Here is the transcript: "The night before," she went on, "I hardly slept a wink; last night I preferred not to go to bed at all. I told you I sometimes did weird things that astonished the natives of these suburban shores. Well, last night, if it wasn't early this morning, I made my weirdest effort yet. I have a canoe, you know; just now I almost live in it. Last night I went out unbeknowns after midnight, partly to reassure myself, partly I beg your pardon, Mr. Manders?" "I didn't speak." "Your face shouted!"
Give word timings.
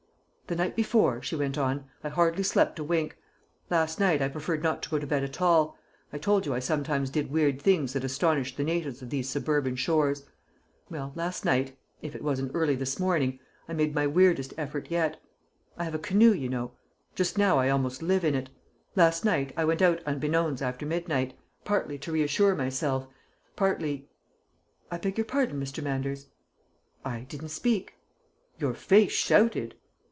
"The 0.47 0.57
night 0.57 0.75
before," 0.75 1.21
she 1.21 1.37
went 1.37 1.57
on, 1.57 1.85
"I 2.03 2.09
hardly 2.09 2.43
slept 2.43 2.77
a 2.77 2.83
wink; 2.83 3.15
last 3.69 4.01
night 4.01 4.21
I 4.21 4.27
preferred 4.27 4.61
not 4.61 4.83
to 4.83 4.89
go 4.89 4.99
to 4.99 5.07
bed 5.07 5.23
at 5.23 5.41
all. 5.41 5.77
I 6.11 6.17
told 6.17 6.45
you 6.45 6.53
I 6.53 6.59
sometimes 6.59 7.09
did 7.09 7.31
weird 7.31 7.61
things 7.61 7.93
that 7.93 8.03
astonished 8.03 8.57
the 8.57 8.65
natives 8.65 9.01
of 9.01 9.09
these 9.11 9.29
suburban 9.29 9.77
shores. 9.77 10.27
Well, 10.89 11.13
last 11.15 11.45
night, 11.45 11.77
if 12.01 12.15
it 12.15 12.21
wasn't 12.21 12.51
early 12.53 12.75
this 12.75 12.99
morning, 12.99 13.39
I 13.69 13.71
made 13.71 13.95
my 13.95 14.05
weirdest 14.05 14.53
effort 14.57 14.91
yet. 14.91 15.21
I 15.77 15.85
have 15.85 15.95
a 15.95 15.97
canoe, 15.99 16.33
you 16.33 16.49
know; 16.49 16.73
just 17.15 17.37
now 17.37 17.57
I 17.57 17.69
almost 17.69 18.03
live 18.03 18.25
in 18.25 18.35
it. 18.35 18.49
Last 18.93 19.23
night 19.23 19.53
I 19.55 19.63
went 19.63 19.81
out 19.81 20.03
unbeknowns 20.05 20.61
after 20.61 20.85
midnight, 20.85 21.33
partly 21.63 21.97
to 21.99 22.11
reassure 22.11 22.55
myself, 22.55 23.07
partly 23.55 24.09
I 24.91 24.97
beg 24.97 25.17
your 25.17 25.23
pardon, 25.23 25.61
Mr. 25.61 25.81
Manders?" 25.81 26.27
"I 27.05 27.21
didn't 27.21 27.51
speak." 27.51 27.93
"Your 28.59 28.73
face 28.73 29.13
shouted!" 29.13 29.75